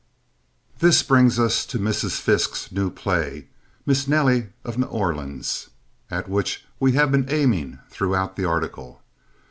[0.79, 2.19] This brings us to Mrs.
[2.21, 3.49] Fiske's new play,
[3.85, 5.69] Mis' Nelly, of N'Orleans,
[6.09, 9.03] at which we have been aiming throughout the article.